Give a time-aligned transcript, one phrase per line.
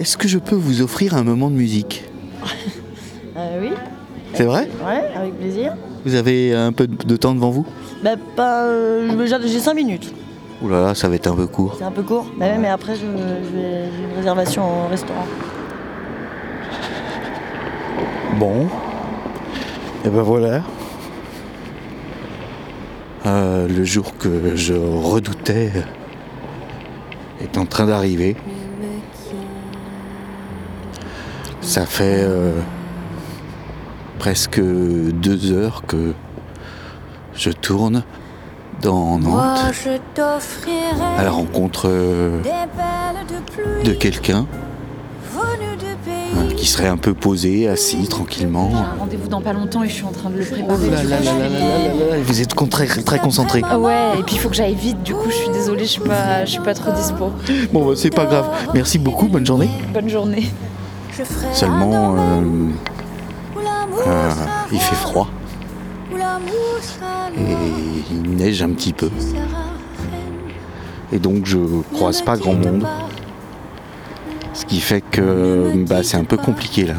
[0.00, 2.04] Est-ce que je peux vous offrir un moment de musique
[3.36, 3.70] Euh, oui,
[4.34, 5.74] C'est vrai ouais, avec plaisir.
[6.04, 7.64] Vous avez un peu de temps devant vous?
[8.02, 8.64] Bah, pas.
[8.64, 10.12] euh, j'ai- j'ai 5 minutes.
[10.62, 11.76] Ouh là là, ça va être un peu court.
[11.78, 12.26] C'est un peu court.
[12.38, 15.26] Bah ouais, mais après, je, je vais- j'ai une réservation au restaurant.
[18.38, 18.66] Bon.
[20.04, 20.62] Et ben voilà.
[23.26, 25.70] Euh, le jour que je redoutais
[27.40, 28.36] est en train d'arriver.
[31.60, 32.52] Ça fait euh,
[34.18, 36.12] presque deux heures que
[37.34, 38.02] je tourne
[38.82, 42.40] dans Nantes je t'offrirai à la rencontre euh,
[43.84, 44.46] de quelqu'un
[46.50, 48.70] pays qui serait un peu posé, assis tranquillement.
[48.70, 50.90] J'ai un rendez-vous dans pas longtemps et je suis en train de le Oh préparer.
[50.90, 53.62] là là là vous êtes très, très concentré.
[53.68, 55.90] Ah ouais, et puis il faut que j'aille vite, du coup je suis désolée, je
[55.90, 57.32] suis pas, je suis pas trop dispo.
[57.72, 58.48] Bon, bah, c'est pas grave.
[58.74, 59.70] Merci beaucoup, bonne journée.
[59.92, 60.44] Bonne journée.
[61.52, 62.42] Seulement, euh,
[64.06, 64.30] euh,
[64.72, 65.30] il fait roi, froid
[67.36, 69.10] et il neige un petit peu.
[71.12, 71.58] Et donc, je
[71.92, 72.86] croise pas grand monde.
[74.54, 76.94] Ce qui fait que bah, c'est un peu compliqué là.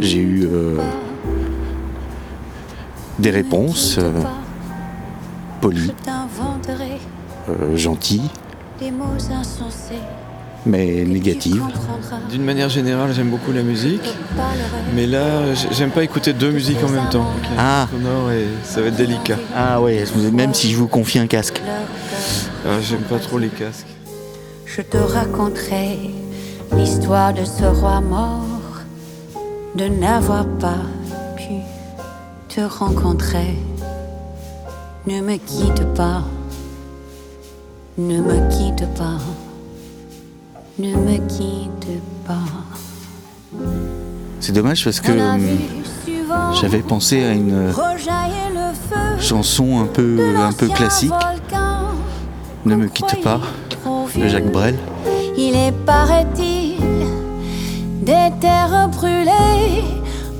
[0.00, 0.76] J'ai eu euh,
[3.18, 4.22] des réponses euh,
[5.60, 5.92] polies,
[7.48, 8.30] euh, gentilles,
[8.78, 9.94] des mots insensés
[10.66, 12.16] mais comprendras.
[12.30, 14.14] D'une manière générale, j'aime beaucoup la musique,
[14.94, 17.26] mais là, j'aime pas écouter deux musiques en même temps.
[17.58, 17.86] Ah.
[17.90, 19.38] sonore et ça va être délicat.
[19.54, 21.62] Ah ouais, même si je vous confie un casque.
[22.66, 23.86] Ah, j'aime pas trop les casques.
[24.64, 25.98] Je te raconterai
[26.76, 28.82] l'histoire de ce roi mort,
[29.76, 30.82] de n'avoir pas
[31.36, 31.60] pu
[32.48, 33.56] te rencontrer.
[35.06, 36.24] Ne me quitte pas,
[37.96, 39.18] ne me quitte pas,
[40.78, 42.34] ne me quitte pas.
[44.40, 45.40] C'est dommage parce que hum,
[46.60, 47.96] j'avais pensé à une feu
[49.18, 51.12] chanson un peu, un peu classique,
[52.64, 53.40] Ne me qu'on quitte pas,
[54.14, 54.52] de Jacques.
[54.52, 54.76] Brel.
[55.36, 56.78] Il est, paraît-il,
[58.02, 59.82] des terres brûlées,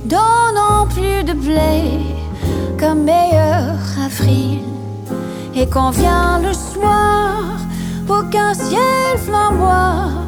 [0.04, 1.82] donnant plus de blé
[2.78, 4.60] qu'un meilleur avril.
[5.54, 7.56] Et quand vient le soir,
[8.08, 10.25] aucun ciel flamboie,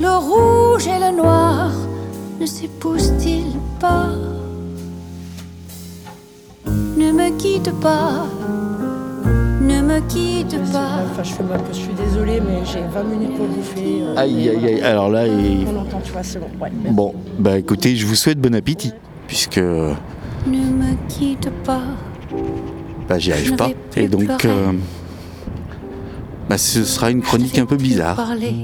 [0.00, 1.70] le rouge et le noir
[2.40, 4.08] ne s'épousent-ils pas?
[6.96, 8.26] Ne me quitte pas,
[9.60, 11.00] ne me quitte pas.
[11.10, 14.02] Enfin, je, fais ma- je suis désolée, mais j'ai 20 minutes pour bouffer.
[14.02, 14.80] euh, Aïe, aïe, aïe.
[14.82, 15.66] Alors là, il...
[15.68, 16.46] On entend, tu vois, c'est bon.
[16.60, 18.92] Ouais, bon, bah écoutez, je vous souhaite bon appétit,
[19.26, 19.92] puisque Ne
[20.46, 21.82] me quitte pas.
[23.08, 23.70] bah, j'y arrive pas.
[23.96, 24.72] Et donc, euh,
[26.48, 28.16] bah, ce sera une chronique un peu bizarre.
[28.16, 28.54] Parler.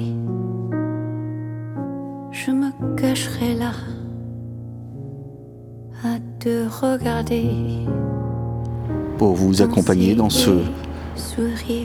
[2.82, 3.72] Je me cacherai là
[6.04, 7.86] à te regarder.
[9.18, 10.50] pour vous accompagner dans ce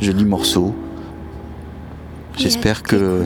[0.01, 0.73] joli morceau.
[2.35, 3.23] J'espère que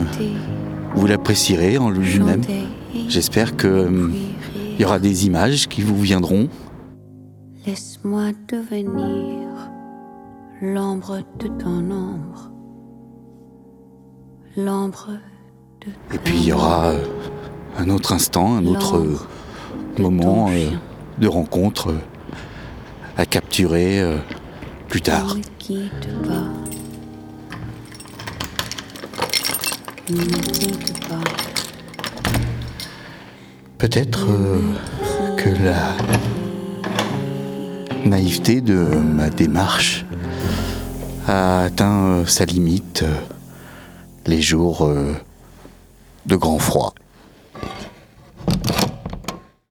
[0.94, 2.42] vous l'apprécierez en lui-même.
[3.08, 6.48] J'espère que hum, puis il y aura des images qui vous viendront.
[7.66, 9.48] Laisse-moi devenir
[10.60, 12.52] l'ombre de ton ombre.
[14.58, 15.12] L'ombre
[15.80, 17.04] de Et puis il y aura euh,
[17.78, 19.18] un autre instant, un autre euh,
[19.98, 20.70] moment euh,
[21.18, 21.98] de rencontre euh,
[23.16, 24.02] à capturer
[24.88, 25.36] plus tard.
[33.78, 34.60] Peut-être euh,
[35.36, 35.96] que la
[38.04, 40.04] naïveté de ma démarche
[41.26, 43.14] a atteint euh, sa limite euh,
[44.26, 44.88] les jours
[46.26, 46.94] de grand froid.